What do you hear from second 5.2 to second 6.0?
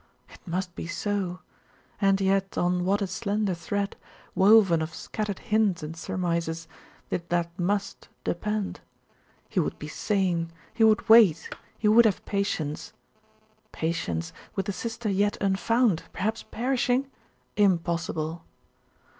hints and